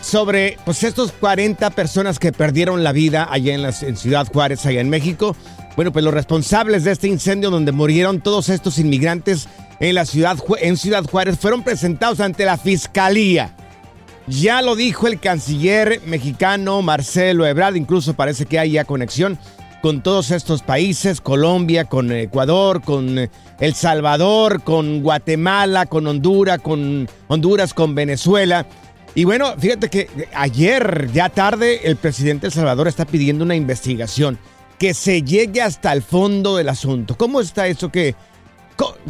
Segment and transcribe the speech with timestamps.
[0.00, 4.64] sobre pues, estos 40 personas que perdieron la vida allá en, la, en Ciudad Juárez,
[4.66, 5.36] allá en México.
[5.76, 9.48] Bueno, pues los responsables de este incendio donde murieron todos estos inmigrantes
[9.80, 13.54] en la ciudad, en ciudad Juárez fueron presentados ante la fiscalía.
[14.26, 19.38] Ya lo dijo el canciller mexicano Marcelo Ebrard, incluso parece que hay ya conexión
[19.80, 23.30] con todos estos países, Colombia, con Ecuador, con
[23.60, 28.66] El Salvador, con Guatemala, con Honduras, con Honduras, con Venezuela.
[29.18, 33.56] Y bueno, fíjate que ayer, ya tarde, el presidente de El Salvador está pidiendo una
[33.56, 34.38] investigación,
[34.78, 37.16] que se llegue hasta el fondo del asunto.
[37.18, 38.14] ¿Cómo está eso que,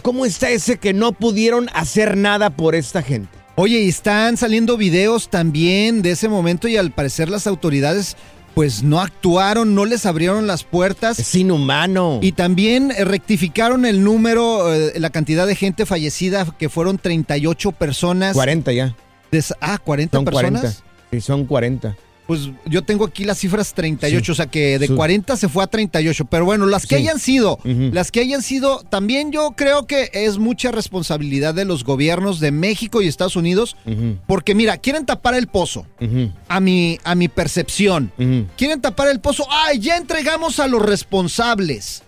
[0.00, 3.28] cómo está ese que no pudieron hacer nada por esta gente?
[3.56, 8.16] Oye, y están saliendo videos también de ese momento y al parecer las autoridades
[8.54, 11.18] pues no actuaron, no les abrieron las puertas.
[11.18, 12.20] Es inhumano.
[12.22, 17.72] Y también eh, rectificaron el número, eh, la cantidad de gente fallecida, que fueron 38
[17.72, 18.32] personas.
[18.32, 18.96] 40 ya.
[19.30, 20.60] De, ah, 40 son personas.
[20.60, 20.82] 40.
[21.10, 21.96] Sí, son 40.
[22.26, 24.30] Pues yo tengo aquí las cifras 38, sí.
[24.32, 26.26] o sea que de 40 se fue a 38.
[26.26, 27.02] Pero bueno, las que sí.
[27.02, 27.90] hayan sido, uh -huh.
[27.90, 32.52] las que hayan sido, también yo creo que es mucha responsabilidad de los gobiernos de
[32.52, 34.18] México y Estados Unidos, uh -huh.
[34.26, 36.32] porque mira, quieren tapar el pozo, uh -huh.
[36.48, 38.12] a, mi, a mi percepción.
[38.58, 42.02] Quieren tapar el pozo, ay, ya entregamos a los responsables.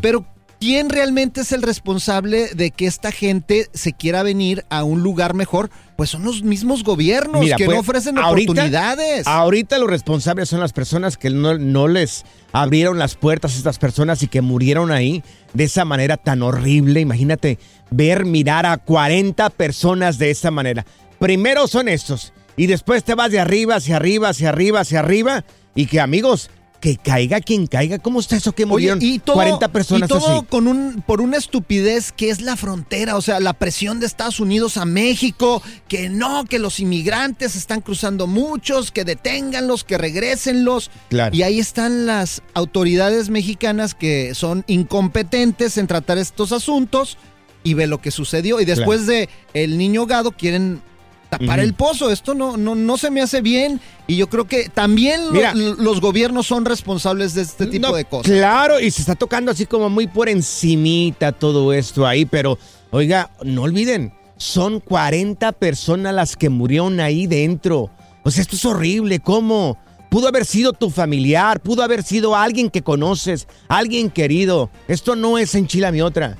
[0.00, 0.24] Pero
[0.58, 5.34] ¿quién realmente es el responsable de que esta gente se quiera venir a un lugar
[5.34, 5.68] mejor?
[5.96, 9.26] Pues son los mismos gobiernos Mira, que pues, no ofrecen ahorita, oportunidades.
[9.26, 13.78] Ahorita los responsables son las personas que no, no, les abrieron las puertas a estas
[13.78, 15.22] personas y que murieron ahí
[15.54, 17.00] de esa manera tan horrible.
[17.00, 17.58] Imagínate
[17.90, 20.84] ver, mirar a 40 personas de esa manera.
[21.18, 25.44] Primero son estos y después te vas de arriba, hacia arriba, hacia arriba, hacia arriba
[25.74, 26.50] y que amigos,
[26.86, 27.98] que caiga quien caiga.
[27.98, 30.46] ¿Cómo está eso que murieron Oye, y todo, 40 personas y todo así?
[30.48, 34.38] con un por una estupidez que es la frontera, o sea, la presión de Estados
[34.38, 40.92] Unidos a México, que no, que los inmigrantes están cruzando muchos, que deténganlos, que regresenlos.
[41.08, 41.34] Claro.
[41.34, 47.18] Y ahí están las autoridades mexicanas que son incompetentes en tratar estos asuntos
[47.64, 49.12] y ve lo que sucedió y después claro.
[49.12, 50.80] de el niño gado quieren
[51.28, 51.64] tapar uh -huh.
[51.64, 52.10] el pozo.
[52.10, 53.80] Esto no, no, no se me hace bien.
[54.06, 57.94] Y yo creo que también Mira, lo, los gobiernos son responsables de este tipo no,
[57.94, 58.32] de cosas.
[58.32, 62.58] Claro, y se está tocando así como muy por encimita todo esto ahí, pero
[62.90, 67.90] oiga, no olviden, son 40 personas las que murieron ahí dentro.
[68.22, 69.78] O sea, esto es horrible, ¿cómo?
[70.10, 74.70] Pudo haber sido tu familiar, pudo haber sido alguien que conoces, alguien querido.
[74.88, 76.36] Esto no es en Chile mi otra.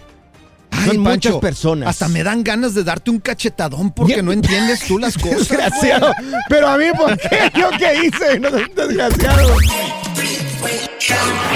[0.79, 1.89] Ay, Son Pancho, muchas personas.
[1.89, 5.49] Hasta me dan ganas de darte un cachetadón porque no entiendes tú las cosas.
[5.49, 6.13] Desgraciado.
[6.49, 7.51] Pero a mí, ¿por qué?
[7.55, 8.39] ¿Yo qué hice?
[8.41, 9.57] No desgraciado.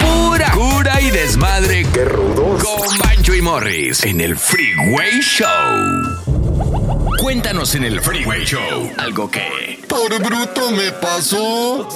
[0.00, 1.86] Pura cura y desmadre.
[1.92, 2.62] Qué rudos.
[2.62, 5.46] Con Bancho y Morris en el Freeway Show.
[7.18, 9.80] Cuéntanos en el Freeway Show algo que.
[9.88, 11.88] Por bruto me pasó.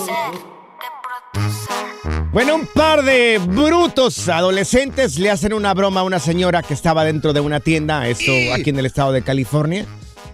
[2.32, 7.04] Bueno, un par de brutos adolescentes le hacen una broma a una señora que estaba
[7.04, 9.86] dentro de una tienda, esto aquí en el estado de California,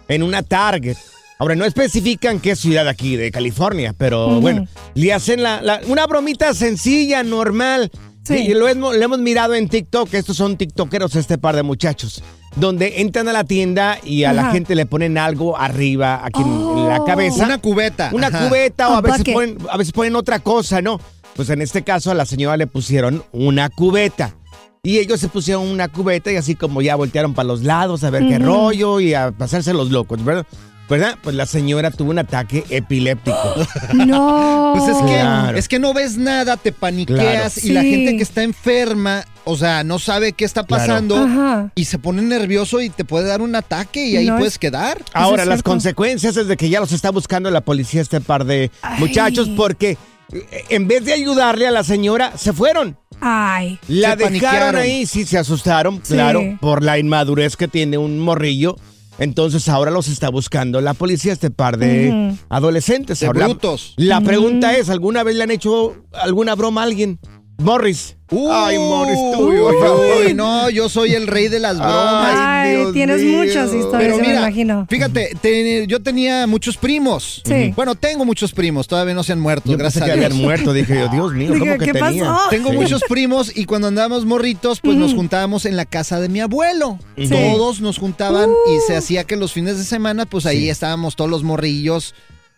[0.08, 0.96] en una Target.
[1.38, 4.40] Ahora, no especifican qué ciudad aquí de California, pero uh -huh.
[4.40, 7.90] bueno, le hacen la, la, una bromita sencilla, normal.
[8.36, 8.46] Sí.
[8.50, 12.22] Y lo hemos, lo hemos mirado en TikTok, estos son TikTokeros, este par de muchachos,
[12.56, 14.42] donde entran a la tienda y a Ajá.
[14.42, 16.78] la gente le ponen algo arriba, aquí oh.
[16.78, 17.44] en la cabeza.
[17.44, 18.10] Una cubeta.
[18.12, 18.48] Una Ajá.
[18.48, 21.00] cubeta, o a veces, ponen, a veces ponen otra cosa, ¿no?
[21.36, 24.34] Pues en este caso a la señora le pusieron una cubeta.
[24.82, 28.08] Y ellos se pusieron una cubeta y así como ya voltearon para los lados a
[28.08, 28.28] ver uh -huh.
[28.30, 30.46] qué rollo y a pasarse los locos, ¿verdad?
[30.90, 31.16] ¿Verdad?
[31.22, 33.38] Pues la señora tuvo un ataque epiléptico.
[33.94, 34.72] No.
[34.76, 35.58] Pues es que, claro.
[35.58, 37.52] es que no ves nada, te paniqueas claro.
[37.56, 37.72] y sí.
[37.72, 41.70] la gente que está enferma, o sea, no sabe qué está pasando claro.
[41.74, 45.02] y se pone nervioso y te puede dar un ataque y ahí no puedes quedar.
[45.12, 48.70] Ahora, las consecuencias es de que ya los está buscando la policía este par de
[48.82, 49.00] Ay.
[49.00, 49.96] muchachos porque
[50.32, 52.96] eh, en vez de ayudarle a la señora, se fueron.
[53.20, 53.78] Ay.
[53.86, 54.76] La se dejaron paniquearon.
[54.76, 56.14] ahí, sí, se asustaron, sí.
[56.14, 58.76] claro, por la inmadurez que tiene un morrillo.
[59.18, 62.38] Entonces ahora los está buscando la policía, este par de uh -huh.
[62.48, 63.20] adolescentes.
[63.20, 63.94] De ahora, brutos.
[63.96, 64.26] La, la uh -huh.
[64.26, 67.18] pregunta es, ¿alguna vez le han hecho alguna broma a alguien?
[67.60, 68.16] Morris.
[68.32, 69.50] Ay, Morris, tú.
[69.50, 72.32] Uy, no, yo soy el rey de las bromas.
[72.36, 73.38] Ay, Dios tienes mío.
[73.38, 74.86] muchas historias, yo me mira, imagino.
[74.88, 77.42] fíjate, te- yo tenía muchos primos.
[77.44, 77.72] Sí.
[77.74, 80.30] Bueno, tengo muchos primos, todavía no se han muerto, Yo gracias pensé a que Dios.
[80.32, 80.72] habían muerto.
[80.72, 82.24] Dije yo, Dios mío, Dije, ¿cómo que ¿qué tenía?
[82.24, 82.50] pasó?
[82.50, 82.76] Tengo Sí.
[82.76, 86.98] muchos primos y cuando andábamos morritos, pues nos juntábamos en la casa de mi abuelo.
[87.28, 91.28] Todos nos juntaban y se hacía que los fines de semana, pues ahí estábamos todos
[91.30, 92.14] los morrillos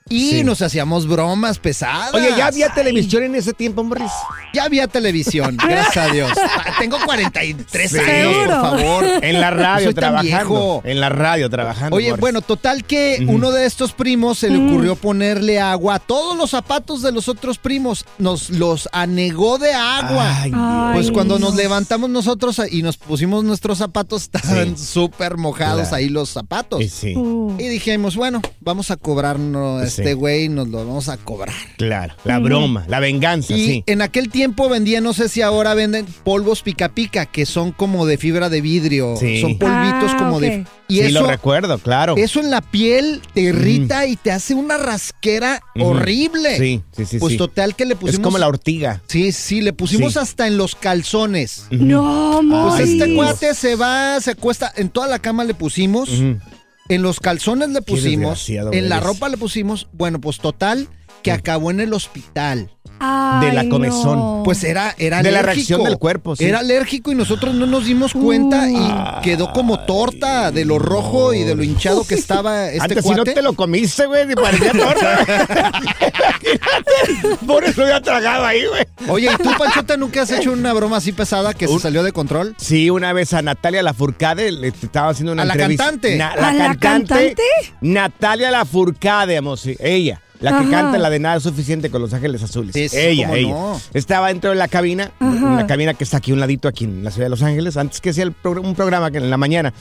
[0.09, 0.45] y Sí.
[0.45, 2.13] nos hacíamos bromas pesadas.
[2.15, 4.11] Oye, ¿ya había televisión en ese tiempo, Morris?
[4.53, 6.31] Ya había televisión, gracias a Dios.
[6.79, 7.99] Tengo 43 Sí.
[7.99, 9.05] años, por favor.
[9.23, 10.83] En la radio trabajando.
[10.85, 11.97] En la radio trabajando.
[11.97, 12.21] Oye, Morris.
[12.21, 16.51] bueno, total que uno de estos primos se le ocurrió ponerle agua a todos los
[16.51, 18.05] zapatos de los otros primos.
[18.19, 20.37] Nos los anegó de agua.
[20.43, 20.53] Ay,
[20.95, 21.57] Pues cuando nos no.
[21.57, 24.85] levantamos nosotros y nos pusimos nuestros zapatos, estaban Sí.
[24.85, 25.97] súper mojados Claro.
[25.97, 26.81] ahí los zapatos.
[26.81, 29.83] Y sí, Uh, Y dijimos, bueno, vamos a cobrarnos.
[29.99, 31.55] Este güey, nos lo vamos a cobrar.
[31.77, 32.15] claro.
[32.25, 33.85] La broma, la venganza, Y sí.
[33.87, 38.07] en aquel tiempo vendían, no sé si ahora venden polvos pica pica, que son como
[38.07, 39.15] de fibra de vidrio.
[39.17, 39.41] Sí.
[39.41, 40.65] Son polvitos Ah, como de.
[40.89, 42.17] Y sí, eso, lo recuerdo, claro.
[42.19, 46.59] eso en la piel te irrita y te hace una rasquera horrible.
[46.59, 47.19] Sí, sí, sí.
[47.19, 47.39] Pues sí.
[47.39, 48.15] total que le pusimos.
[48.15, 49.03] Es como la ortiga.
[49.07, 50.19] Sí, sí, le pusimos Sí.
[50.19, 51.67] hasta en los calzones.
[51.71, 56.11] No, Pues este cuate se va, se acuesta, en toda la cama le pusimos.
[56.89, 59.07] En los calzones le pusimos, en la eres.
[59.07, 60.89] ropa le pusimos, bueno, pues total,
[61.23, 62.71] que acabó en el hospital.
[63.05, 64.19] Ay, de la comezón.
[64.19, 64.43] no.
[64.45, 66.45] Pues era, era De la reacción del cuerpo, sí.
[66.45, 69.19] Era alérgico y nosotros no nos dimos cuenta Uh.
[69.19, 73.05] y quedó como torta de lo rojo y de lo hinchado que estaba este Antes
[73.05, 75.19] si no te lo comiste, güey, ni parecía torta.
[76.45, 77.47] Imagínate.
[77.47, 78.85] Por eso había tragado ahí, güey.
[79.09, 82.13] Oye, ¿y tú, Panchota, nunca has hecho una broma así pesada que se salió de
[82.13, 82.55] control?
[82.59, 85.85] Sí, una vez a Natalia Lafourcade le estaba haciendo una ¿A la entrevista.
[85.85, 86.17] cantante?
[86.17, 87.35] Na- ¿A la cantante?
[87.81, 90.21] Natalia Lafourcade, amo, sí, ella.
[90.43, 90.71] La que Ajá.
[90.71, 92.75] canta la de Nada es Suficiente con Los Ángeles Azules.
[92.77, 93.49] Ella, ella.
[93.51, 93.81] no.
[93.95, 95.47] Estaba dentro de la cabina, Ajá.
[95.47, 98.01] una cabina que está aquí un ladito, aquí en la ciudad de Los Ángeles, antes
[98.01, 99.73] que sea el progr- un programa que en la mañana.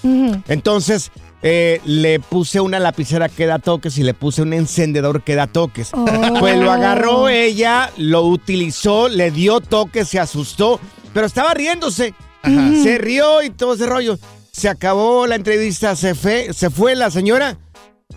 [0.48, 1.12] Entonces,
[1.42, 5.48] eh, le puse una lapicera que da toques y le puse un encendedor que da
[5.48, 5.90] toques.
[5.94, 6.06] Oh.
[6.40, 10.80] Pues lo agarró ella, lo utilizó, le dio toques, se asustó,
[11.14, 12.14] pero estaba riéndose.
[12.44, 14.18] Se rió y todo ese rollo.
[14.52, 17.58] Se acabó la entrevista, se fue, se fue la señora.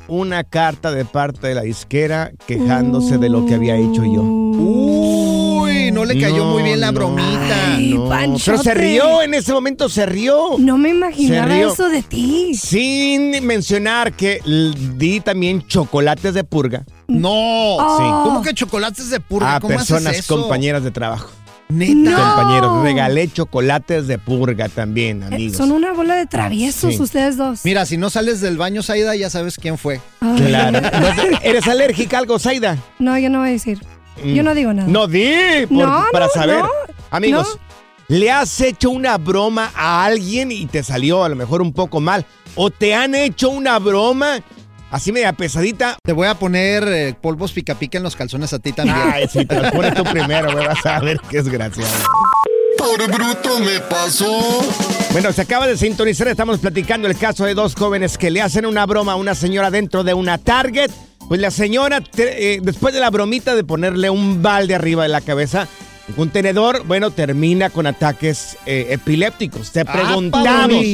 [0.09, 4.23] Una carta de parte de la disquera quejándose de lo que había hecho yo.
[4.23, 6.93] Uy, no le cayó No, muy bien la no.
[6.99, 7.75] bromita.
[7.77, 8.43] Ay, No, Panchote.
[8.51, 10.57] pero se rió, en ese momento se rió.
[10.59, 11.73] No me imaginaba Se rió.
[11.73, 12.55] eso de ti.
[12.55, 14.41] Sin mencionar que
[14.97, 17.31] di también chocolates de purga No.
[17.77, 18.23] Oh.
[18.25, 19.57] ¿Cómo que chocolates de purga?
[19.57, 20.37] a ¿Cómo haces personas eso?
[20.41, 21.31] compañeras de trabajo.
[21.69, 21.95] Neta.
[21.95, 22.35] No.
[22.37, 25.57] Compañeros, regalé chocolates de purga también, Eh, amigos.
[25.57, 27.03] Son una bola de traviesos Sí.
[27.03, 27.61] ustedes dos.
[27.65, 30.01] Mira, si no sales del baño, Saida, ya sabes quién fue.
[30.21, 30.37] Ay.
[30.47, 30.81] Claro.
[31.01, 32.77] ¿No te- ¿Eres alérgica a algo, Zaida?
[32.99, 33.79] No, yo no voy a decir.
[34.25, 34.89] Yo no digo nada.
[34.89, 36.59] No di, por- No, para no, saber.
[36.61, 36.69] no,
[37.11, 37.59] Amigos,
[38.09, 42.01] ¿le has hecho una broma a alguien y te salió a lo mejor un poco
[42.01, 42.25] mal?
[42.55, 44.41] ¿O te han hecho una broma
[44.95, 45.97] así media pesadita?
[46.03, 48.99] Te voy a poner eh, polvos pica pica en los calzones a ti también.
[49.13, 51.91] Ay, si te lo pones tú primero, güey, vas a ver qué desgraciado.
[52.79, 54.63] Por bruto me pasó.
[55.13, 58.67] Bueno, se acaba de sintonizar, estamos platicando el caso de dos jóvenes que le hacen
[58.67, 60.91] una broma a una señora dentro de una Target.
[61.29, 65.09] Pues la señora, te- eh, después de la bromita de ponerle un balde arriba de
[65.09, 65.67] la cabeza,
[66.19, 69.71] un tenedor, bueno, termina con ataques eh, epilépticos.
[69.73, 70.85] Te Ah, preguntamos,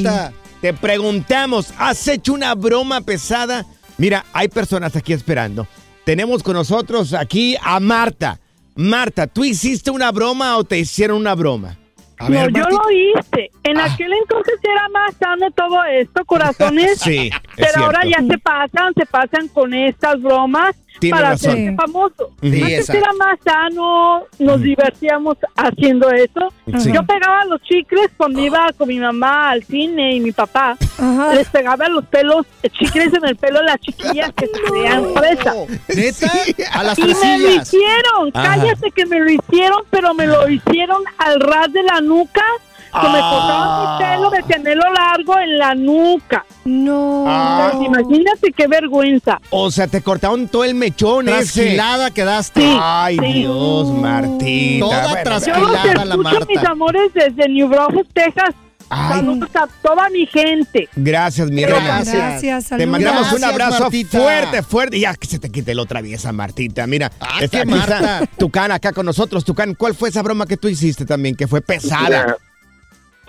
[0.61, 3.67] te preguntamos, ¿has hecho una broma pesada?
[4.01, 5.67] Mira, hay personas aquí esperando.
[6.05, 8.41] Tenemos con nosotros aquí a Marta.
[8.75, 11.77] Marta, ¿tú hiciste una broma o te hicieron una broma?
[12.19, 13.51] A no, ver, yo lo hice.
[13.63, 13.85] En Ah.
[13.93, 16.99] aquel entonces era más sano todo esto, corazones.
[17.05, 20.75] Sí, es Pero ahora ya se pasan, se pasan con estas bromas
[21.11, 21.51] Para razón.
[21.53, 22.31] hacerse famoso.
[22.43, 23.03] Sí, Antes exacto.
[23.03, 26.53] era más sano, nos divertíamos haciendo eso.
[26.79, 26.93] Sí.
[26.93, 30.77] Yo pegaba los chicles cuando iba con mi mamá al cine y mi papá.
[30.99, 31.35] Ajá.
[31.35, 35.55] Les pegaba los pelos, chicles en el pelo a las chiquillas que se creían cabeza.
[35.95, 36.33] ¿Neta?
[36.73, 38.57] A las Y me lo hicieron, Ajá.
[38.57, 42.45] cállate que me lo hicieron, pero me lo hicieron al ras de la nuca,
[42.93, 46.45] que me cortaban mi pelo de tenerlo largo en la nuca.
[46.65, 47.25] No.
[47.27, 47.71] Ah.
[47.73, 49.41] Pues imagínate qué vergüenza.
[49.51, 51.37] O sea, te cortaron todo el mechón ese.
[51.63, 52.61] Trasquilada quedaste.
[52.61, 52.79] Sí.
[52.81, 53.33] Ay, Sí.
[53.33, 54.87] Dios, Martita.
[54.87, 56.47] Toda Bueno, tras- Yo los Trasquilada la escucho, Marta.
[56.49, 58.51] mis amores, desde New Braunfels, Texas.
[58.93, 60.89] Ay, Saludos a toda mi gente.
[60.97, 62.09] gracias, mi Gracias.
[62.13, 62.29] reina.
[62.31, 64.19] Gracias, Te mandamos un abrazo Martita.
[64.19, 64.97] fuerte, fuerte.
[64.97, 66.89] Y Ya que se te quite lo traviesa, Martita.
[66.89, 68.23] Mira, Ah, está Marta.
[68.37, 69.45] Tucán acá con nosotros.
[69.45, 71.37] Tucán, ¿cuál fue esa broma que tú hiciste también?
[71.37, 72.37] Que fue pesada.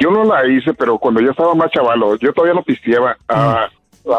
[0.02, 3.16] Yo no la hice, pero cuando yo estaba más chavalo, yo todavía no pisteaba.
[3.30, 3.68] Ah,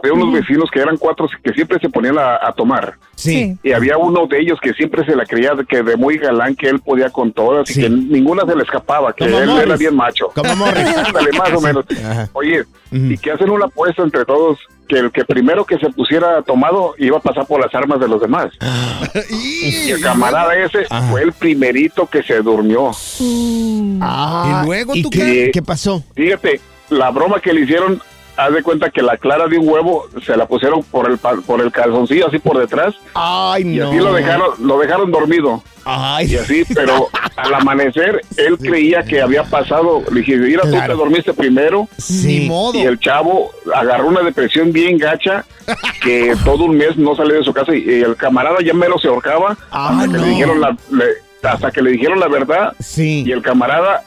[0.00, 2.94] había unos vecinos que eran cuatro que siempre se ponían a, a tomar.
[3.16, 3.56] Sí.
[3.64, 6.54] Y había uno de ellos que siempre se la creía de que de muy galán
[6.54, 7.80] que él podía con todas Sí.
[7.80, 9.64] y que ninguna se le escapaba, que Como él Morris.
[9.66, 10.28] era bien macho.
[10.36, 10.86] Como Morris.
[11.06, 11.84] Ándale, más o menos.
[12.04, 12.28] Ajá.
[12.32, 14.58] Oye, y que hacen una apuesta entre todos
[14.92, 18.08] que el que primero que se pusiera tomado iba a pasar por las armas de
[18.08, 18.48] los demás.
[19.30, 21.10] Y el camarada ese Ajá.
[21.10, 22.90] fue el primerito que se durmió.
[24.02, 25.50] Ah, ¿Y luego ¿y tú qué, qué?
[25.54, 26.04] qué pasó?
[26.14, 28.02] Fíjate, la broma que le hicieron,
[28.36, 31.60] haz de cuenta que la clara de un huevo se la pusieron por el por
[31.60, 33.88] el calzoncillo así por detrás Ay, y no.
[33.88, 35.62] así lo dejaron lo dejaron dormido.
[35.84, 40.68] Ay, Y así, pero al amanecer él creía que había pasado, le dije, mira, tú
[40.70, 40.92] Claro.
[40.92, 42.40] te dormiste primero sí.
[42.42, 42.78] Ni modo.
[42.78, 45.44] y el chavo agarró una depresión bien gacha
[46.02, 48.96] que todo un mes no salió de su casa y, y el camarada ya mero
[48.98, 52.72] se ahorcaba Ah, hasta, que le dijeron la, le- hasta que le dijeron la verdad
[52.78, 53.24] Sí.
[53.26, 54.04] y el camarada,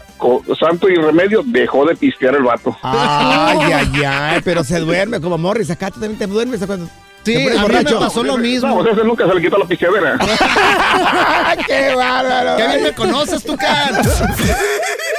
[0.60, 2.76] santo y remedio, dejó de pistear el vato.
[2.82, 5.70] Ay, ay, ay, pero se duerme como Morris.
[5.72, 6.88] Acá tú también te duermes cuando
[7.24, 8.76] Sí, a mí me pasó lo No, mismo.
[8.84, 10.16] pues ese nunca se le quitó la pisteadera.
[11.68, 12.56] ¡Qué bárbaro!
[12.58, 13.96] ¿Qué bien me conoces, tú, Can?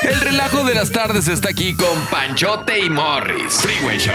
[0.02, 3.54] El relajo de las tardes está aquí con Panchote y Morris.
[3.54, 4.14] Freeway Show.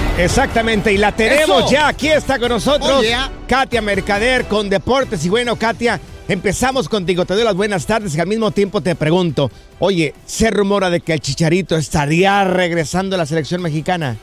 [0.17, 1.71] Exactamente, y la tenemos Eso.
[1.71, 1.87] ya.
[1.87, 3.31] Aquí está con nosotros Oh, yeah.
[3.47, 5.25] Katia Mercader con Deportes.
[5.25, 7.25] Y bueno, Katia, empezamos contigo.
[7.25, 9.49] Te doy las buenas tardes y al mismo tiempo te pregunto:
[9.79, 14.17] Oye, se rumora de que el Chicharito estaría regresando a la selección mexicana.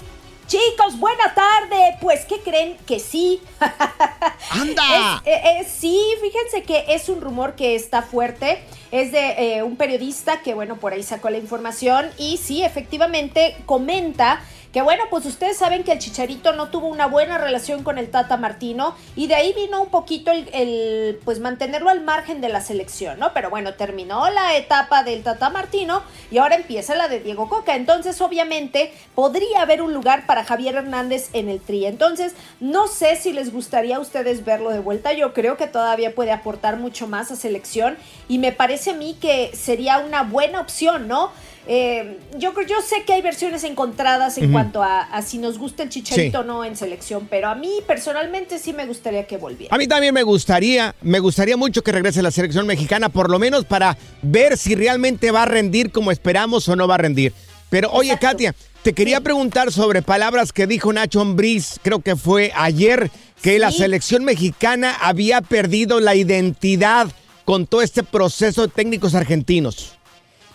[0.47, 1.97] Chicos, buena tarde.
[2.01, 2.77] Pues, ¿qué creen?
[2.87, 3.41] Que sí.
[4.51, 5.21] ¡Anda!
[5.25, 8.63] Es- eh, eh, sí, fíjense que es un rumor que está fuerte.
[8.91, 12.07] Es de eh, un periodista que, bueno, por ahí sacó la información.
[12.17, 14.41] Y sí, efectivamente, comenta
[14.73, 18.11] que, bueno, pues ustedes saben que el Chicharito no tuvo una buena relación con el
[18.11, 18.95] Tata Martino.
[19.17, 23.33] Y de ahí vino un poquito el, pues, mantenerlo al margen de la selección, ¿no?
[23.33, 27.77] Pero bueno, terminó la etapa del Tata Martino y ahora empieza la de Diego Coca.
[27.77, 31.87] Entonces, obviamente, podría haber un lugar para Javier Hernández en el tri.
[31.87, 35.13] Entonces, no sé si les gustaría a ustedes verlo de vuelta.
[35.13, 37.97] Yo creo que todavía puede aportar mucho más a selección
[38.29, 41.31] y me parece a mí que sería una buena opción, ¿no?
[41.67, 45.59] Eh, yo creo, yo sé que hay versiones encontradas en cuanto a, a si nos
[45.59, 46.43] gusta el chicharito Sí.
[46.43, 49.75] o no en selección, pero a mí personalmente sí me gustaría que volviera.
[49.75, 53.39] A mí también me gustaría, me gustaría mucho que regrese la selección mexicana, por lo
[53.39, 57.33] menos para ver si realmente va a rendir como esperamos o no va a rendir.
[57.69, 58.17] Pero oye.
[58.19, 63.11] Katia, te quería preguntar sobre palabras que dijo Nacho Ambriz, creo que fue ayer,
[63.43, 67.09] que la selección mexicana había perdido la identidad
[67.45, 69.98] con todo este proceso de técnicos argentinos.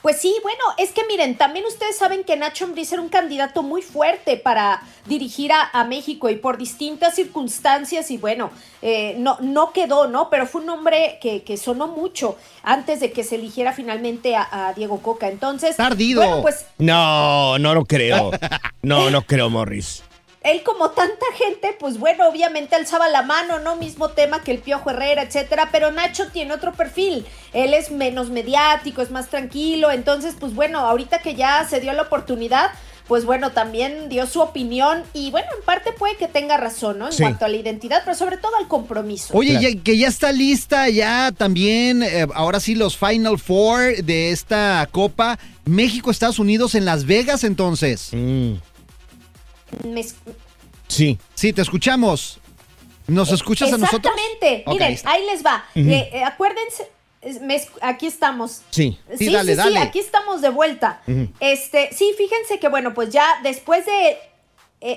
[0.04, 3.64] Pues sí, bueno, es que miren, también ustedes saben que Nacho Ambriz era un candidato
[3.64, 9.38] muy fuerte para dirigir a, a México y por distintas circunstancias y bueno, eh, no,
[9.40, 10.30] no quedó, ¿no?
[10.30, 14.46] Pero fue un hombre que, que sonó mucho antes de que se eligiera finalmente a,
[14.52, 15.30] a Diego Coca.
[15.30, 16.22] Entonces, Tardido.
[16.22, 18.32] bueno, pues No, no lo creo.
[18.82, 20.04] No, no creo, Morris.
[20.44, 23.76] Él como tanta gente, pues bueno, obviamente alzaba la mano, ¿no?
[23.78, 27.26] Mismo tema que el Piojo Herrera, etcétera, pero Nacho tiene otro perfil.
[27.54, 31.94] Él es menos mediático, es más tranquilo, entonces, pues bueno, ahorita que ya se dio
[31.94, 32.72] la oportunidad,
[33.08, 37.08] pues bueno, también dio su opinión y bueno, en parte puede que tenga razón, ¿no?
[37.08, 37.22] En Sí.
[37.24, 39.34] cuanto a la identidad, pero sobre todo al compromiso.
[39.38, 39.70] Oye, Claro.
[39.70, 44.88] ya- que ya está lista ya también, eh, ahora sí, los Final Four de esta
[44.92, 45.38] Copa.
[45.66, 48.10] México, Estados Unidos en Las Vegas, entonces.
[48.14, 48.54] Mm,
[49.88, 50.06] Me-
[50.88, 51.18] sí.
[51.34, 52.40] Sí, te escuchamos.
[53.08, 54.14] ¿Nos escuchas a nosotros?
[54.16, 54.64] Exactamente.
[54.68, 55.66] Miren, ahí les va.
[55.76, 56.90] Eh, eh, acuérdense,
[57.42, 58.62] me aquí estamos.
[58.70, 58.98] Sí.
[59.18, 59.80] Sí, dale, dale.
[59.80, 61.02] aquí estamos de vuelta.
[61.40, 64.18] Este, sí, fíjense que bueno, pues ya después de eh,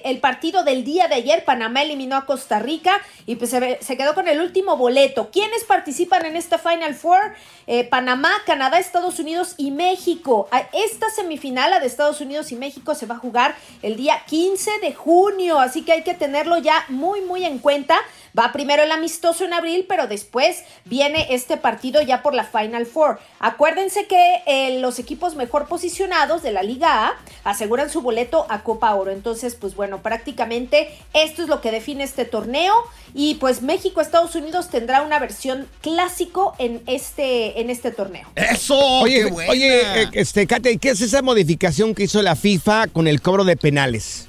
[0.04, 4.14] el partido del día de ayer, Panamá eliminó a Costa Rica y pues se, quedó
[4.14, 5.30] con el último boleto.
[5.30, 7.34] ¿Quiénes participan en esta Final Four?
[7.66, 10.48] Eh, Panamá, Canadá, Estados Unidos y México.
[10.72, 14.78] Esta semifinal, la de Estados Unidos y México, se va a jugar el día 15
[14.80, 17.96] de junio, así que hay que tenerlo ya muy, muy en cuenta.
[18.36, 22.84] Va primero el amistoso en abril, pero después viene este partido ya por la Final
[22.84, 23.18] Four.
[23.38, 27.14] Acuérdense que eh, los equipos mejor posicionados de la Liga A
[27.44, 29.10] aseguran su boleto a Copa Oro.
[29.10, 32.74] Entonces, pues bueno, prácticamente esto es lo que define este torneo.
[33.14, 38.28] Y pues México, Estados Unidos tendrá una versión clásico en este, en este torneo.
[38.34, 38.78] ¡Eso!
[39.00, 39.50] Oye, qué buena!
[39.50, 43.22] oye, eh, este, Katia, ¿y qué es esa modificación que hizo la FIFA con el
[43.22, 44.28] cobro de penales?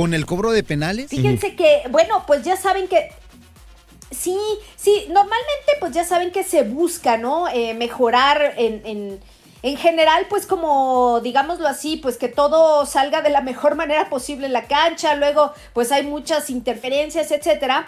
[0.00, 1.10] ¿Con el cobro de penales?
[1.10, 3.12] Fíjense que, bueno, pues ya saben que
[4.10, 4.38] Sí,
[4.76, 7.48] sí, normalmente pues ya saben que se busca, ¿no?
[7.48, 9.20] Eh, mejorar en, en,
[9.62, 14.46] en, general, pues como, digámoslo así, pues que todo salga de la mejor manera posible
[14.46, 17.86] en la cancha, luego pues hay muchas interferencias, etcétera.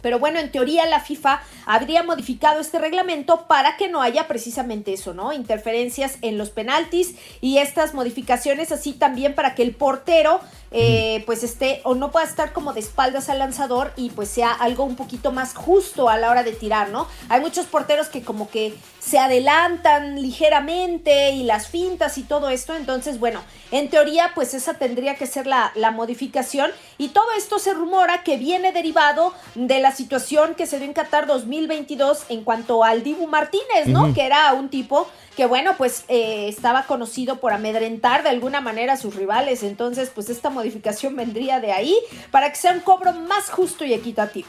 [0.00, 4.92] Pero bueno, en teoría la FIFA habría modificado este reglamento para que no haya precisamente
[4.92, 5.32] eso, ¿no?
[5.32, 11.42] Interferencias en los penaltis y estas modificaciones así también para que el portero eh, pues
[11.42, 14.96] esté o no pueda estar como de espaldas al lanzador y pues sea algo un
[14.96, 17.06] poquito más justo a la hora de tirar, ¿no?
[17.28, 22.74] Hay muchos porteros que como que se adelantan ligeramente y las fintas y todo esto,
[22.74, 27.58] entonces bueno, en teoría pues esa tendría que ser la, la modificación y todo esto
[27.58, 32.44] se rumora que viene derivado de la situación que se dio en Qatar 2022 en
[32.44, 34.12] cuanto al Dibu Martínez, ¿no?
[34.12, 35.08] Que era un tipo
[35.38, 39.62] que bueno, pues eh, estaba conocido por amedrentar de alguna manera a sus rivales.
[39.62, 41.96] Entonces, pues esta modificación vendría de ahí
[42.32, 44.48] para que sea un cobro más justo y equitativo.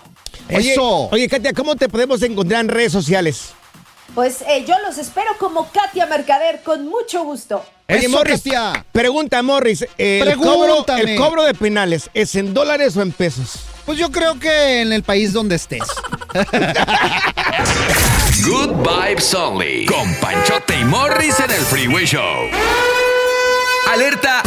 [0.51, 1.07] Oye, Eso.
[1.11, 3.51] Oye, Katia, ¿cómo te podemos encontrar en redes sociales?
[4.15, 7.63] Pues eh, yo los espero como Katia Mercader con mucho gusto.
[7.87, 8.83] Oye, Eso, Morris, Katia.
[8.91, 11.01] pregunta, Morris, ¿el cobro, Pregúntame.
[11.13, 13.59] ¿el cobro de penales es en dólares o en pesos?
[13.89, 15.81] Pues yo creo que en el país donde estés.
[18.45, 19.87] Good Vibes Only.
[19.87, 22.51] Con Panchote y Morris en el Freeway Show.
[23.91, 24.43] Alerta.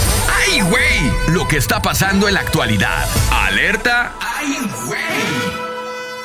[0.47, 1.35] ¡Ay, güey!
[1.35, 3.05] Lo que está pasando en la actualidad.
[3.33, 4.15] Alerta.
[4.21, 5.01] ¡Ay, güey!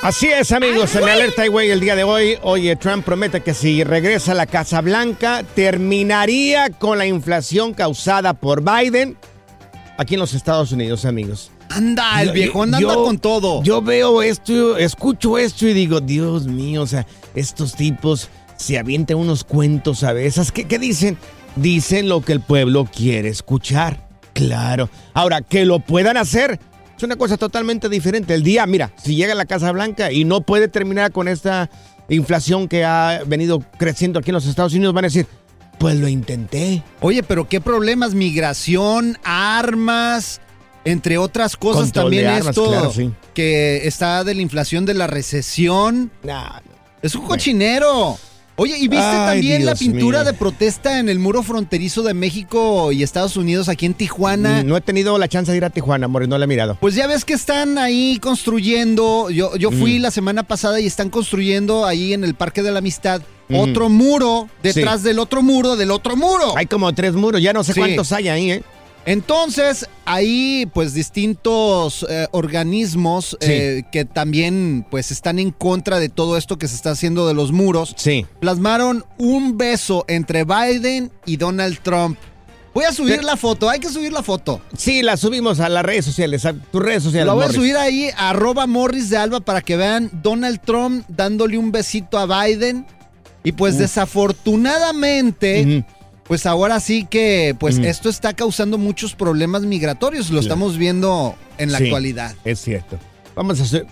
[0.04, 3.56] Así es, amigos, en Alerta y Güey el día de hoy, oye, Trump promete que
[3.56, 9.18] si regresa a la Casa Blanca, terminaría con la inflación causada por Biden
[9.98, 11.50] aquí en los Estados Unidos, amigos.
[11.70, 13.64] Anda, el viejo anda con todo.
[13.64, 17.06] Yo veo esto, escucho esto y digo, Dios mío, o sea,
[17.36, 20.52] estos tipos se avientan unos cuentos a veces.
[20.52, 21.18] ¿Qué, qué dicen?
[21.56, 24.08] Dicen lo que el pueblo quiere escuchar.
[24.34, 24.90] Claro.
[25.14, 26.60] Ahora, que lo puedan hacer
[26.98, 28.34] es una cosa totalmente diferente.
[28.34, 31.70] El día, mira, si llega a la Casa Blanca y no puede terminar con esta
[32.10, 35.28] inflación que ha venido creciendo aquí en los Estados Unidos, van a decir,
[35.78, 36.84] pues lo intenté.
[37.02, 40.42] Oye, pero qué problemas, migración, armas,
[40.92, 43.12] entre otras cosas Control también armas, esto claro, sí.
[43.34, 46.12] que está de la inflación de la recesión.
[46.24, 46.60] Nah,
[47.02, 48.18] Es un cochinero.
[48.60, 50.32] Oye, ¿y viste Ay, también la pintura mío.
[50.32, 54.64] de protesta en el muro fronterizo de México y Estados Unidos aquí en Tijuana?
[54.64, 56.76] no he tenido la chance de ir a Tijuana, Morris, no la he mirado.
[56.82, 59.30] Pues ya ves que están ahí construyendo.
[59.30, 62.80] Yo, yo fui la semana pasada y están construyendo ahí en el Parque de la
[62.80, 63.56] Amistad Mm.
[63.56, 66.58] otro muro detrás del otro muro del otro muro.
[66.58, 67.80] Hay como tres muros, ya no sé Sí.
[67.80, 68.64] cuántos hay ahí, ¿eh?
[69.08, 73.48] Entonces, ahí pues distintos eh, organismos Sí.
[73.50, 77.34] eh, que también pues están en contra de todo esto que se está haciendo de
[77.34, 78.26] los muros, Sí.
[78.42, 82.18] plasmaron un beso entre Biden y Donald Trump.
[82.74, 84.60] Voy a subir la foto, hay que subir la foto.
[84.78, 87.28] Sí, la subimos a las redes sociales, a tus redes sociales.
[87.28, 91.58] La voy a subir ahí, arroba Morris de Alba, para que vean Donald Trump dándole
[91.58, 92.86] un besito a Biden.
[93.44, 95.86] Y pues desafortunadamente.
[96.28, 100.30] Pues ahora sí que pues esto está causando muchos problemas migratorios.
[100.30, 102.36] Lo estamos viendo en la Sí, actualidad.
[102.44, 102.98] Es cierto.
[103.36, 103.86] Vamos a hacer.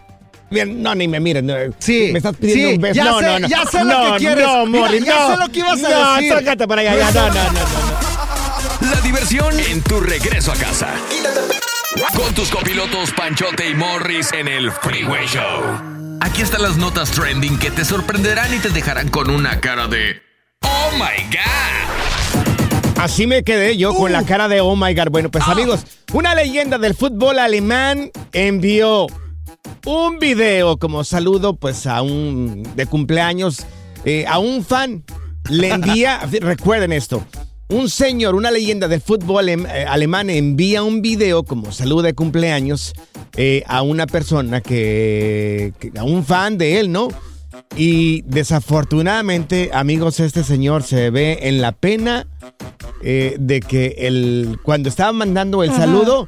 [0.51, 1.45] Bien, no, ni me miren.
[1.47, 2.93] no, Sí, Me estás pidiendo sí, un beso.
[2.95, 3.47] ya no, sé, no, no.
[3.47, 4.45] ya sé lo no, que quieres.
[4.45, 5.31] No, Mira, Morris, ya no.
[5.33, 6.33] sé lo que ibas a no, decir.
[6.33, 6.95] sácate para allá.
[6.97, 8.91] ya, no, no, no, no.
[8.93, 10.89] La diversión en tu regreso a casa.
[12.15, 16.17] Con tus copilotos Panchote y Morris en el Freeway Show.
[16.21, 20.21] Aquí están las notas trending que te sorprenderán y te dejarán con una cara de
[20.63, 23.01] ¡Oh my God!
[23.01, 24.25] Así me quedé yo con la Uh.
[24.25, 25.09] cara de oh my god.
[25.11, 29.07] Bueno, pues amigos, una leyenda del fútbol alemán envió
[29.85, 33.65] un video como saludo pues a un de cumpleaños
[34.05, 35.03] eh, a un fan.
[35.49, 37.23] Le envía, recuerden esto,
[37.67, 42.13] un señor, una leyenda del fútbol alem- eh, alemán envía un video como saludo de
[42.15, 42.93] cumpleaños
[43.37, 47.09] eh, a una persona que, que- a un fan de él, ¿no?
[47.77, 52.27] Y desafortunadamente, amigos, este señor se ve en la pena
[53.01, 56.27] eh, de que el, cuando estaba mandando el saludo,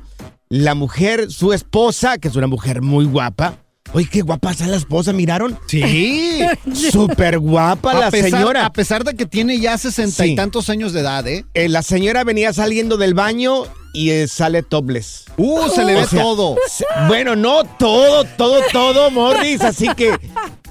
[0.50, 3.56] la mujer, su esposa, que es una mujer muy guapa,
[3.94, 5.58] oye, qué guapa está la esposa, ¿miraron?
[5.68, 6.42] Sí.
[6.92, 8.66] Súper guapa la pesar, señora.
[8.66, 10.32] A pesar de que tiene ya sesenta Sí.
[10.32, 11.46] y tantos años de edad, ¿eh?
[11.54, 13.64] Eh, la señora venía saliendo del baño
[13.94, 15.26] y eh, sale topless.
[15.38, 16.56] Uh, se le O ve sea, todo.
[16.68, 19.62] se- Bueno, no todo, todo, todo, Morris.
[19.62, 20.12] Así que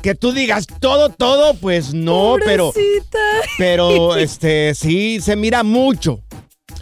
[0.07, 3.19] que tú digas todo, todo, pues no, pero, Pobrecita.
[3.59, 6.21] pero este sí se mira mucho.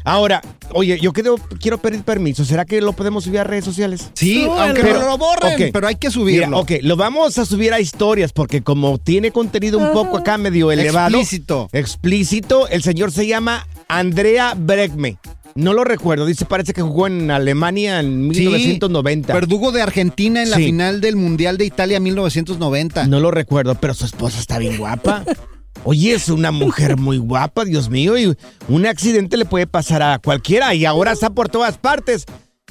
[0.05, 0.43] Ahora,
[0.75, 2.45] oye, yo quiero, quiero pedir permiso.
[2.45, 4.11] ¿Será que lo podemos subir a redes sociales?
[4.13, 4.61] Sí, Súbelo.
[4.61, 6.59] aunque Pero- no lo borren, pero hay que Mira, subirlo.
[6.59, 10.71] ok, lo vamos a subir a historias porque como tiene contenido un poco acá medio
[10.71, 11.17] elevado.
[11.17, 11.71] Explícito.
[11.73, 12.69] Explícito.
[12.69, 15.17] El señor se llama Andrea Bregme.
[15.57, 16.27] No lo recuerdo.
[16.27, 19.33] Dice, parece que jugó en Alemania en Sí, 1990.
[19.33, 20.65] Verdugo de Argentina en la Sí.
[20.67, 23.07] final del Mundial de Italia 1990.
[23.07, 25.25] No lo recuerdo, pero su esposa está bien guapa.
[25.85, 28.35] Oye, es una mujer muy guapa, Dios mío, y
[28.69, 32.25] un accidente le puede pasar a cualquiera y ahora está por todas partes.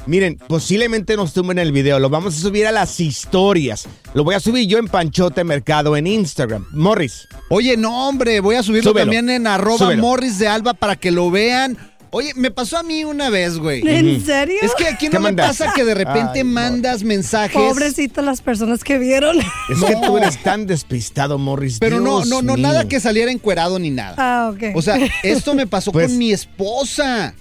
[0.08, 3.88] Miren, posiblemente nos tumben el video, lo vamos a subir a las historias.
[4.14, 6.66] Lo voy a subir yo en Panchote Mercado en Instagram.
[6.72, 9.06] Morris, Oye, no, hombre, voy a subirlo Súbelo.
[9.06, 10.02] también en arroba Súbelo.
[10.02, 11.78] Morris de Alba para que lo vean.
[12.14, 13.82] Oye, me pasó a mí una vez, güey.
[13.88, 14.56] ¿En serio?
[14.62, 17.56] Es que aquí ¿Qué no me pasa que de repente Ay, mandas mensajes.
[17.60, 19.40] Pobrecitas las personas que vieron.
[19.40, 21.80] es que tú eres tan despistado, Morris.
[21.80, 22.68] Pero no, no, no, mío.
[22.68, 24.16] nada que saliera encuerado ni nada.
[24.18, 24.76] Ah, ok.
[24.76, 27.34] O sea, esto me pasó Pues- con mi esposa.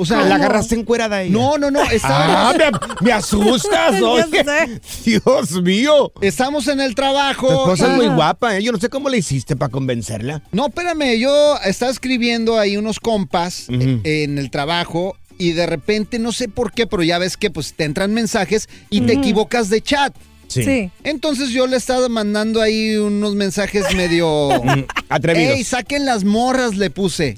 [0.00, 1.32] O sea, La agarraste encuerada a ella.
[1.32, 1.80] No, no, no.
[1.80, 2.56] Ah, Estábamos,
[3.00, 4.80] me, me asustas, oye.
[5.04, 6.12] Dios mío.
[6.20, 7.48] estamos en el trabajo.
[7.48, 8.62] Tu esposa es muy guapa, ¿eh?
[8.62, 10.40] Yo no sé cómo le hiciste para convencerla.
[10.52, 16.20] No, espérame, yo estaba escribiendo ahí unos compas eh, en el trabajo y de repente,
[16.20, 19.68] no sé por qué, pero ya ves que pues te entran mensajes y te equivocas
[19.68, 20.14] de chat.
[20.46, 20.92] sí.
[21.02, 24.50] Entonces yo le estaba mandando ahí unos mensajes medio...
[25.08, 25.56] Atrevidos.
[25.56, 26.76] ¡Ey, saquen las morras!
[26.76, 27.36] Le puse.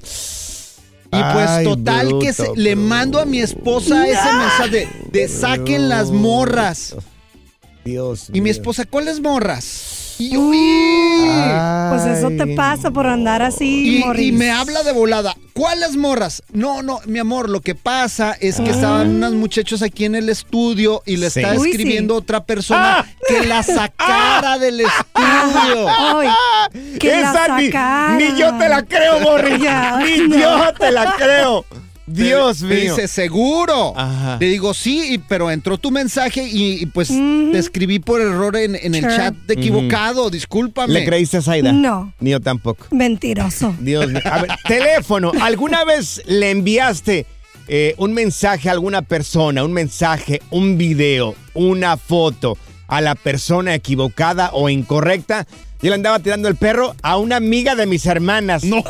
[1.13, 4.87] Y pues Ay, total que se- bruto, le mando a mi esposa ese mensaje de,
[5.11, 6.95] de saquen las morras.
[7.83, 10.15] Dios Y mi esposa, ¿cuáles morras?
[10.19, 10.29] Y.
[11.89, 15.35] Pues eso te pasa por andar así, Y, y me habla de volada.
[15.53, 16.43] ¿Cuáles morras?
[16.53, 20.29] No, no, mi amor, lo que pasa es que estaban unas muchachos aquí en el
[20.29, 21.39] estudio y le Sí.
[21.41, 22.17] está Uy, escribiendo sí.
[22.19, 23.05] otra persona Ah.
[23.27, 25.87] que la sacara del estudio.
[25.89, 26.27] Ay,
[26.99, 28.15] que la Esa ni, sacara.
[28.17, 29.59] ni yo te la creo, Morris.
[29.61, 30.37] Ya, ni no.
[30.37, 31.65] yo te la creo.
[32.07, 32.95] Dios Me mío.
[32.95, 33.93] dice, seguro.
[33.97, 34.37] Ajá.
[34.39, 38.57] Le digo, sí, y- pero entró tu mensaje y, y, pues te escribí por error
[38.57, 39.15] en, en el Sure.
[39.15, 40.93] chat de equivocado, discúlpame.
[40.93, 41.71] ¿Le creíste a Zaida?
[41.71, 42.11] No.
[42.19, 42.85] Ni yo tampoco.
[42.91, 43.73] Mentiroso.
[43.79, 44.21] Dios mío.
[44.25, 45.31] A ver, teléfono.
[45.41, 47.25] ¿Alguna vez le enviaste
[47.69, 53.73] eh, un mensaje a alguna persona, un mensaje, un video, una foto a la persona
[53.73, 55.47] equivocada o incorrecta?
[55.81, 58.63] Yo le andaba tirando el perro a una amiga de mis hermanas.
[58.71, 58.83] No,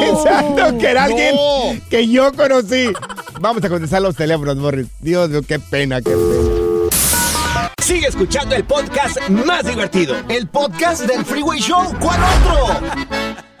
[0.00, 1.80] Pensando que era alguien No.
[1.90, 2.92] que yo conocí.
[3.40, 4.86] Vamos a contestar los teléfonos, Morris.
[5.00, 7.70] Dios mío, qué pena, qué pena.
[7.82, 10.16] Sigue escuchando el podcast más divertido.
[10.28, 12.80] El podcast del Freeway Show, ¿cuál otro?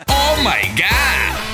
[0.08, 1.45] ¡Oh, my God!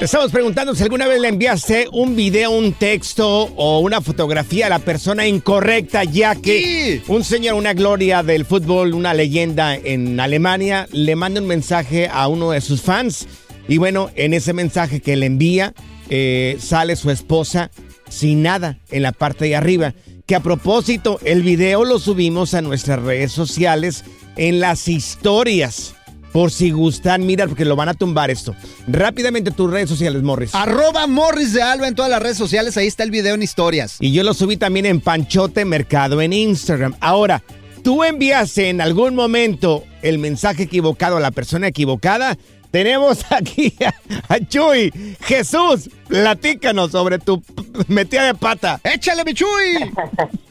[0.00, 4.64] Te estamos preguntando si alguna vez le enviaste un video, un texto o una fotografía
[4.64, 10.18] a la persona incorrecta, ya que un señor, una gloria del fútbol, una leyenda en
[10.18, 13.28] Alemania, le manda un mensaje a uno de sus fans.
[13.68, 15.74] Y bueno, en ese mensaje que le envía,
[16.08, 17.70] eh, sale su esposa
[18.08, 19.92] sin nada en la parte de arriba.
[20.24, 24.04] Que a propósito, el video lo subimos a nuestras redes sociales
[24.36, 25.94] en las historias.
[26.32, 28.54] Por si gustan, mira, porque lo van a tumbar esto.
[28.86, 30.54] Rápidamente tus redes sociales, Morris.
[30.54, 33.96] Arroba Morris de Alba en todas las redes sociales, ahí está el video en historias.
[34.00, 36.94] Y yo lo subí también en Panchote Mercado en Instagram.
[37.00, 37.42] Ahora,
[37.82, 42.38] ¿tú enviaste en algún momento el mensaje equivocado a la persona equivocada?
[42.70, 44.92] Tenemos aquí a, a Chuy.
[45.22, 47.42] Jesús, platícanos sobre tu
[47.88, 48.80] metida de pata.
[48.84, 49.92] ¡Échale, Michuy!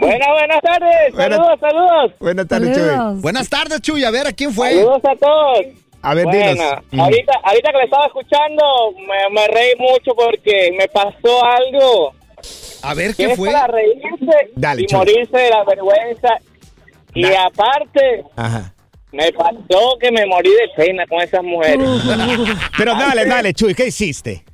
[0.00, 1.12] Buenas, buenas tardes.
[1.14, 2.12] Buenas- Saludos, saludos.
[2.20, 3.20] Buenas tardes, Chuy.
[3.20, 4.04] Buenas tardes, Chuy.
[4.04, 4.70] A ver, ¿a quién fue?
[4.74, 5.66] Saludos a todos.
[6.02, 6.72] A ver, Bueno, dinos.
[6.98, 8.64] Ahorita, ahorita que le estaba escuchando,
[8.96, 12.12] me, me reí mucho porque me pasó algo.
[12.82, 13.52] A ver, ¿qué es fue?
[13.52, 14.98] para reírse Dale, y Chuy.
[14.98, 16.28] morirse de la vergüenza.
[17.14, 18.72] Y aparte, Ajá.
[19.12, 21.86] me pasó que me morí de pena con esas mujeres.
[22.78, 24.44] Pero dale, dale, Chuy, ¿qué hiciste?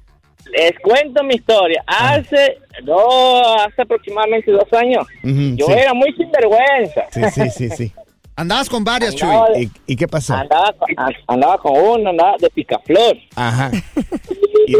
[0.52, 1.82] Les cuento mi historia.
[1.86, 5.72] Hace, no, hace aproximadamente dos años, yo sí.
[5.72, 7.04] era muy sinvergüenza.
[7.10, 7.92] Sí, sí, sí, sí.
[8.36, 9.28] Andabas con varias, Chuy.
[9.28, 10.34] Andaba de- ¿Y, y qué pasó?
[10.34, 10.88] andaba, con-
[11.26, 13.16] andaba con uno, andaba de picaflor.
[13.34, 13.70] Ajá.
[14.66, 14.76] ¿Y,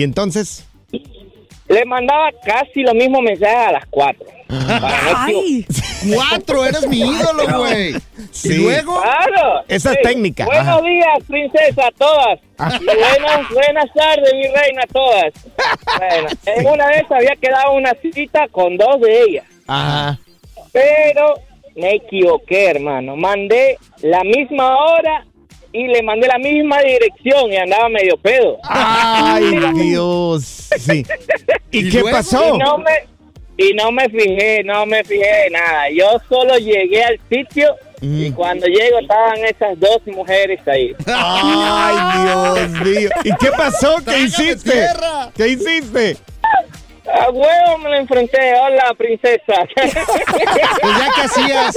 [0.00, 0.66] y entonces?
[1.68, 4.26] Le mandaba casi los mismos mensajes a las cuatro.
[4.48, 4.68] Para
[5.02, 5.66] no equivo- Ay,
[6.14, 7.94] Cuatro, eres mi ídolo, güey.
[8.30, 8.52] Sí.
[8.52, 9.64] Y luego, Claro.
[9.66, 10.80] Esa es técnica, Buenos ajá.
[10.82, 12.38] días, princesa, todas.
[12.58, 12.78] Ah.
[12.80, 15.32] Y buenas, buenas tardes, mi reina, todas.
[15.98, 19.44] Bueno, en una vez había quedado una cita con dos de ellas.
[19.66, 20.18] Ajá.
[20.72, 21.34] Pero
[21.74, 23.16] me equivoqué, hermano.
[23.16, 25.26] Mandé la misma hora
[25.78, 28.58] y le mandé la misma dirección y andaba medio pedo.
[28.64, 30.68] Ay, Dios.
[30.78, 31.04] Sí.
[31.70, 32.16] ¿Y, ¿Y qué luego?
[32.16, 32.54] pasó?
[32.54, 32.92] Y no me
[33.58, 35.84] y no me fijé, no me fijé de nada.
[35.90, 38.34] Yo solo llegué al sitio y Mm.
[38.34, 40.94] cuando llego estaban esas dos mujeres ahí.
[41.06, 43.10] Ay, Dios mío.
[43.24, 43.96] ¿Y qué pasó?
[44.04, 44.86] ¿Qué hiciste?
[45.34, 46.16] ¿Qué hiciste?
[47.10, 48.52] A huevo me lo enfrenté.
[48.60, 49.54] Hola, princesa.
[49.74, 49.94] pues
[50.98, 51.76] ya que hacías.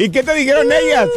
[0.00, 1.08] ¿Y qué te dijeron ellas?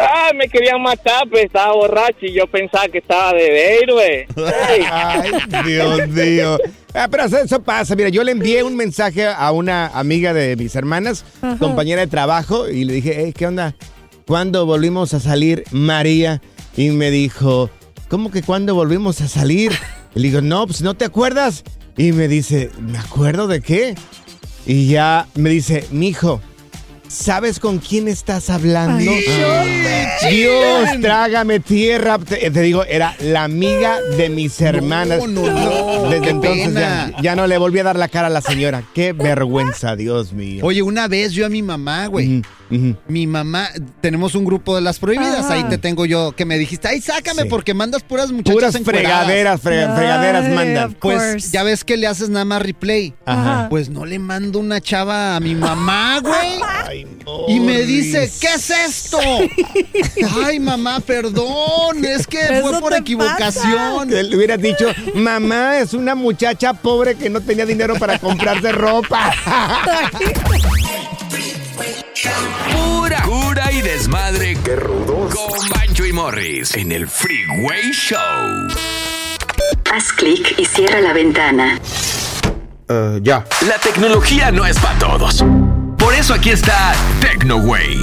[0.00, 4.26] Ah, me querían matar, pero estaba borracho y yo pensaba que estaba de héroe.
[4.36, 4.84] Ey.
[4.90, 5.30] Ay,
[5.64, 6.58] Dios mío.
[6.94, 7.94] Ah, pero eso, pasa.
[7.96, 11.58] Mira, yo le envié un mensaje a una amiga de mis hermanas, Ajá.
[11.58, 13.74] compañera de trabajo, y le dije, hey, ¿qué onda?
[14.26, 16.42] ¿Cuándo volvimos a salir, María?
[16.76, 17.70] Y me dijo,
[18.08, 19.72] ¿cómo que cuándo volvimos a salir?
[20.14, 21.64] Y le digo, no, pues no te acuerdas.
[21.96, 23.94] Y me dice, ¿me acuerdo de qué?
[24.66, 26.40] Y ya me dice, mijo,
[27.08, 29.10] ¿sabes con quién estás hablando?
[29.10, 32.18] Ay, Dios, trágame tierra.
[32.18, 35.26] Te, te digo, era la amiga de mis hermanas.
[35.26, 38.40] no, no, Desde entonces ya, ya no le volví a dar la cara a la
[38.40, 38.82] señora.
[38.94, 40.64] Qué vergüenza, Dios mío.
[40.64, 42.42] Oye, una vez yo a mi mamá, güey.
[42.70, 43.68] Mi mamá,
[44.00, 45.50] tenemos un grupo de las prohibidas.
[45.50, 47.48] Ahí te tengo yo que me dijiste, ay, sácame Sí.
[47.48, 49.24] porque mandas puras muchachas Puras encueradas".
[49.26, 50.92] fregaderas, fre- fregaderas mandan.
[50.94, 53.14] Pues ya ves que le haces nada más replay.
[53.24, 53.68] Ajá.
[53.70, 56.60] Pues no le mando una chava a mi mamá, güey.
[56.86, 57.06] Ay,
[57.48, 59.18] Y me dice, ¿qué es esto?
[60.44, 64.08] Ay, mamá, perdón, es que Eso fue por equivocación.
[64.08, 68.72] Que le hubieras dicho, mamá es una muchacha pobre que no tenía dinero para comprarse
[68.72, 69.32] ropa.
[72.72, 74.56] Pura cura y desmadre.
[74.64, 75.34] ¡Qué rudos!
[75.34, 78.18] Con Bancho y Morris en el Freeway Show.
[79.92, 81.80] Haz clic y cierra la ventana.
[83.22, 83.44] ya.
[83.66, 85.44] La tecnología no es para todos.
[85.98, 87.96] Por eso aquí está TecnoWay.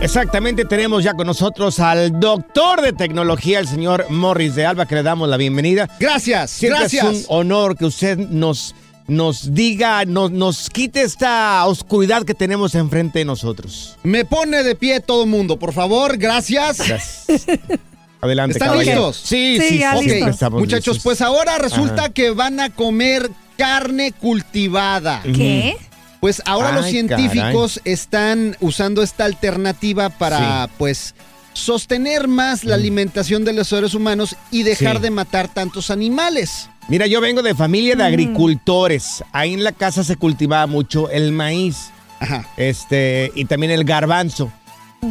[0.00, 4.96] Exactamente, tenemos ya con nosotros al doctor de tecnología, el señor Morris de Alba, que
[4.96, 5.88] le damos la bienvenida.
[5.98, 7.04] Gracias, Siempre gracias.
[7.06, 8.74] es un honor que usted nos,
[9.06, 13.96] nos diga, nos, nos quite esta oscuridad que tenemos enfrente de nosotros.
[14.02, 16.78] Me pone de pie todo mundo, por favor, gracias.
[16.78, 17.26] Gracias.
[18.20, 19.08] Adelante, ¿Están caballero.
[19.08, 19.28] listos?
[19.28, 20.28] Sí, Sí, sí, ya sí, Ok, listos.
[20.30, 21.02] estamos muchachos, listos.
[21.02, 22.08] pues ahora resulta Ajá.
[22.12, 25.20] que van a comer carne cultivada.
[25.22, 25.76] ¿Qué?
[26.20, 30.72] Pues ahora los científicos están usando esta alternativa para, Sí.
[30.78, 31.14] pues,
[31.52, 35.02] sostener más la alimentación de los seres humanos y dejar Sí.
[35.02, 36.70] de matar tantos animales.
[36.88, 39.24] Mira, yo vengo de familia de agricultores.
[39.32, 42.46] Ahí en la casa se cultivaba mucho el maíz Ajá.
[42.56, 44.52] este, y también el garbanzo.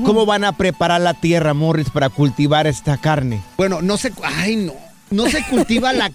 [0.05, 3.41] ¿Cómo van a preparar la tierra, Morris, para cultivar esta carne?
[3.57, 4.73] Bueno, no se, ay no,
[5.11, 6.11] no se cultiva la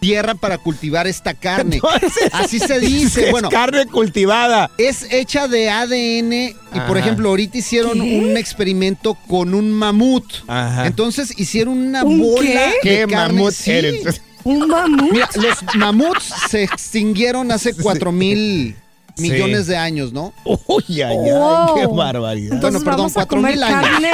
[0.00, 1.76] tierra para cultivar esta carne.
[1.82, 3.26] Entonces, Así se dice.
[3.26, 4.70] es Bueno, carne cultivada.
[4.76, 8.18] es hecha de ADN y por ejemplo ahorita hicieron ¿Qué?
[8.18, 10.24] un experimento con un mamut.
[10.46, 10.86] Ajá.
[10.86, 12.42] Entonces hicieron una ¿Un bola
[12.82, 12.90] qué?
[12.90, 13.34] de ¿Qué carne.
[13.38, 13.70] mamut Sí.
[13.70, 14.20] eres?
[14.44, 15.12] ¿Un mamut?
[15.12, 18.76] Mira, los mamuts se extinguieron hace cuatro mil
[19.14, 19.30] Sí.
[19.30, 20.32] millones de años, ¿no?
[20.44, 21.74] Uy, ay, ay, Wow.
[21.74, 22.54] qué barbaridad.
[22.54, 23.90] Entonces Bueno, perdón, cuatro mil años.
[23.90, 24.10] carne.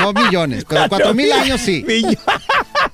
[0.00, 1.82] No millones, pero cuatro mil años sí.
[1.86, 2.18] Millones.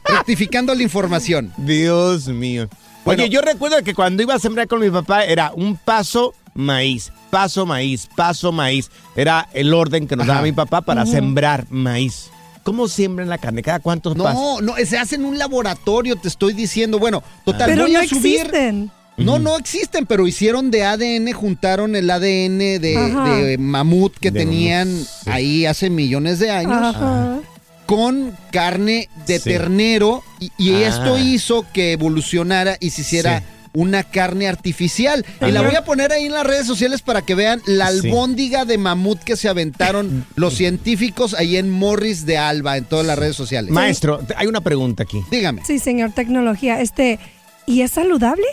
[0.04, 1.52] Rectificando la información.
[1.56, 2.68] Dios mío.
[3.04, 3.22] Bueno.
[3.24, 7.10] Oye, yo recuerdo que cuando iba a sembrar con mi papá era un paso maíz,
[7.30, 8.90] paso maíz, paso maíz.
[9.16, 10.34] Era el orden que nos Ajá.
[10.34, 12.30] daba mi papá para sembrar maíz.
[12.62, 13.62] ¿Cómo siembran la carne?
[13.62, 14.34] ¿Cada cuántos pasos?
[14.34, 16.98] No, no, se hace en un laboratorio, te estoy diciendo.
[16.98, 18.36] Bueno, total, Pero voy no a subir.
[18.40, 18.90] existen.
[19.16, 24.88] No, no existen, pero hicieron de ADN, juntaron el ADN de, mamut que De tenían
[24.92, 25.30] mamut, sí.
[25.30, 27.38] ahí hace millones de años Ajá.
[27.86, 29.50] con carne de Sí.
[29.50, 30.88] ternero y, y Ah.
[30.88, 33.44] esto hizo que evolucionara y se hiciera Sí.
[33.72, 35.24] Una carne artificial.
[35.46, 38.08] Y la voy a poner ahí en las redes sociales para que vean la Sí.
[38.08, 43.06] albóndiga de mamut que se aventaron los científicos ahí en Morris de Alba, en todas
[43.06, 43.70] las redes sociales.
[43.70, 45.22] Maestro, hay una pregunta aquí.
[45.30, 45.62] Dígame.
[45.64, 46.80] Sí, señor tecnología.
[46.80, 47.18] Este,
[47.66, 48.44] ¿y es saludable?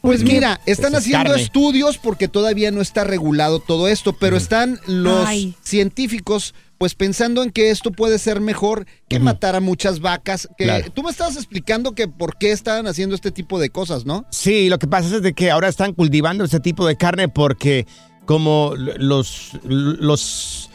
[0.00, 1.42] Pues mira, están Pues es haciendo carne.
[1.42, 5.54] estudios porque todavía no está regulado todo esto, pero están los Ay.
[5.62, 10.48] científicos pues pensando en que esto puede ser mejor que matar a muchas vacas.
[10.56, 10.90] Que Claro.
[10.90, 14.24] tú me estabas explicando que por qué estaban haciendo este tipo de cosas, ¿no?
[14.30, 17.86] Sí, lo que pasa es de que ahora están cultivando este tipo de carne porque
[18.24, 20.70] como los, los,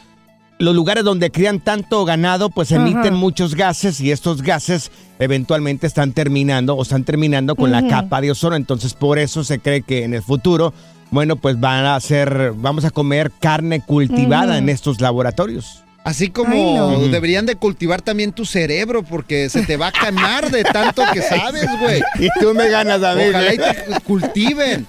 [0.60, 2.86] los lugares donde crían tanto ganado, pues Ajá.
[2.86, 8.20] emiten muchos gases y estos gases eventualmente están terminando o están terminando con la capa
[8.20, 8.54] de ozono.
[8.54, 10.72] Entonces, por eso se cree que en el futuro,
[11.10, 15.82] bueno, pues van a hacer, vamos a comer carne cultivada en estos laboratorios.
[16.06, 17.08] Así como Ay, no.
[17.08, 21.20] deberían de cultivar también tu cerebro porque se te va a quemar de tanto que
[21.20, 22.00] sabes, güey.
[22.20, 23.24] Y tú me ganas a mí.
[23.28, 23.60] Ojalá y ¿eh?
[23.88, 24.86] te cultiven.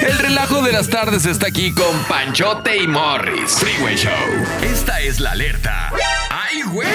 [0.00, 3.52] El relajo de las tardes está aquí con Panchote y Morris.
[3.52, 4.10] Freeway Show.
[4.64, 5.92] Esta es la alerta.
[6.28, 6.88] ¡Ay, güey!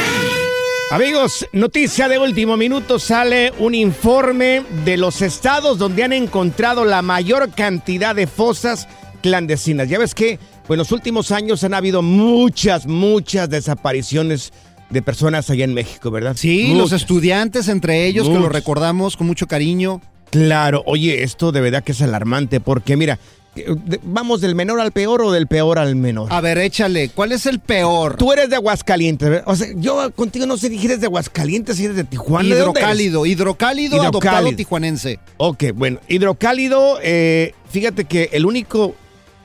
[0.92, 7.02] Amigos, noticia de último minuto, sale un informe de los estados donde han encontrado la
[7.02, 8.90] mayor cantidad de fosas
[9.22, 9.88] clandestinas.
[9.88, 14.52] Ya ves que pues, en los últimos años han habido muchas, muchas desapariciones
[14.90, 16.36] de personas allá en México, ¿verdad?
[16.38, 17.02] Sí, los Muchas.
[17.02, 20.02] estudiantes entre ellos, que lo recordamos con mucho cariño.
[20.32, 23.18] Claro, oye, esto de verdad que es alarmante porque mira,
[23.56, 26.28] eh, de- ¿Vamos del menor al peor o del peor al menor?
[26.32, 28.16] A ver, échale, ¿cuál es el peor?
[28.18, 29.28] Tú eres de Aguascalientes.
[29.30, 29.44] ¿verdad?
[29.48, 32.48] O sea, yo contigo no sé si eres de Aguascalientes, si eres de Tijuana.
[32.54, 32.84] ¿de dónde eres?
[32.84, 34.58] Hidrocálido, hidrocálido, adoptado Hidrocálido.
[34.58, 35.20] tijuanense.
[35.38, 38.96] Ok, bueno, hidrocálido, eh, fíjate que el único,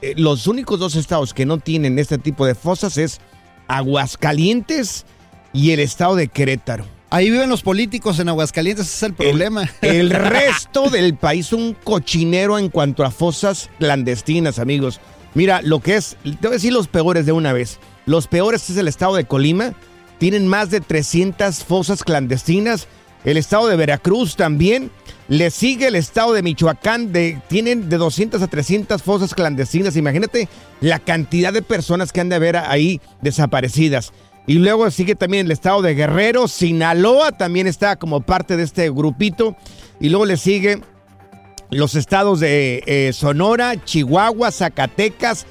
[0.03, 3.21] eh, los únicos dos estados que no tienen este tipo de fosas es
[3.69, 5.07] Aguascalientes
[5.53, 6.85] y el estado de Querétaro.
[7.09, 9.71] Ahí viven los políticos en Aguascalientes, ese es el problema.
[9.83, 14.99] El resto del país un cochinero en cuanto a fosas clandestinas, amigos.
[15.35, 17.79] Mira, lo que es, te voy a decir los peores de una vez.
[18.07, 19.75] Los peores es el estado de Colima.
[20.19, 22.88] Tienen más de 300 fosas clandestinas.
[23.25, 24.91] El estado de Veracruz también.
[25.29, 27.13] Le sigue el estado de Michoacán.
[27.13, 29.97] De, tienen de 200 a 300 fosas clandestinas.
[29.97, 30.49] Imagínate
[30.81, 34.13] la cantidad de personas que han de haber ahí desaparecidas.
[34.47, 38.91] Y luego sigue también el estado de Guerrero, Sinaloa también está como parte de este
[38.91, 39.57] grupito.
[40.01, 40.81] Y luego le sigue
[41.71, 45.47] los estados de eh, Sonora, Chihuahua, Zacatecas,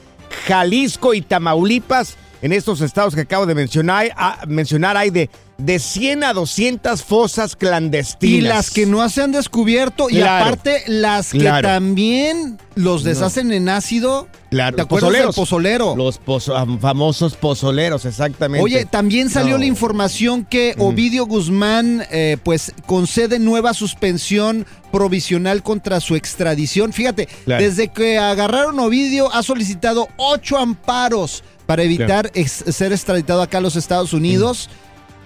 [0.45, 2.17] Jalisco y Tamaulipas.
[2.41, 5.29] En estos estados que acabo de mencionar, ah, mencionar hay de,
[5.61, 8.37] de 100 a 200 fosas clandestinas.
[8.37, 11.67] Y las que no se han descubierto, y aparte las que Claro.
[11.67, 14.27] también los deshacen en ácido.
[14.49, 15.95] Claro, ¿Te acuerdas del pozolero?
[15.95, 18.63] Los pozo- famosos pozoleros, exactamente.
[18.63, 19.59] Oye, también salió No.
[19.59, 26.91] la información que Ovidio Guzmán eh, pues concede nueva suspensión provisional contra su extradición.
[26.91, 27.63] Fíjate, Claro.
[27.63, 33.59] desde que agarraron a Ovidio ha solicitado ocho amparos para evitar ex- ser extraditado acá
[33.59, 34.69] a los Estados Unidos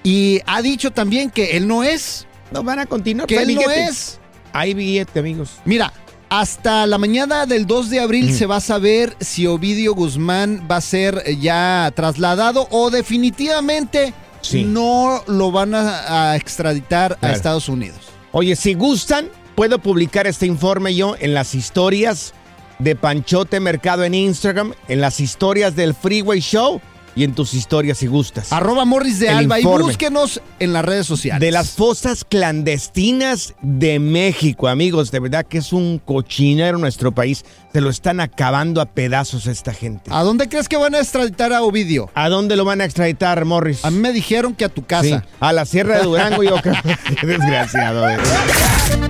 [0.06, 2.28] y ha dicho también que él no es.
[2.52, 3.28] No van a continuar.
[3.28, 4.20] Que él no es.
[4.54, 5.56] Hay billete, amigos.
[5.66, 5.92] Mira,
[6.30, 10.78] hasta la mañana del 2 de abril se va a saber si Ovidio Guzmán va
[10.78, 14.64] a ser ya trasladado o definitivamente Sí.
[14.64, 17.32] no lo van a, a extraditar a.
[17.32, 17.98] Estados Unidos.
[18.32, 22.34] Oye, si gustan, puedo publicar este informe yo en las historias
[22.78, 26.80] de Panchote Mercado en Instagram, en las historias del Freeway Show
[27.16, 28.52] y en tus historias si gustas.
[28.52, 31.40] Arroba Morris de El Alba y búsquenos en las redes sociales.
[31.40, 35.12] De las fosas clandestinas de México, amigos.
[35.12, 37.46] De verdad que es un cochinero nuestro país.
[37.72, 40.10] Se lo están acabando a pedazos esta gente.
[40.14, 42.10] ¿A dónde crees que van a extraditar a Ovidio?
[42.16, 43.84] ¿A dónde lo van a extraditar, Morris?
[43.84, 45.20] A mí me dijeron que a tu casa.
[45.22, 46.76] Sí, a la Sierra de Durango, yo creo.
[47.20, 48.10] Qué desgraciado.
[48.10, 48.18] eh.